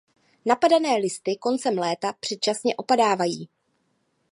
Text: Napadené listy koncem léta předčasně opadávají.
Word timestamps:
Napadené 0.45 0.97
listy 0.97 1.35
koncem 1.37 1.77
léta 1.77 2.13
předčasně 2.19 2.75
opadávají. 2.75 3.49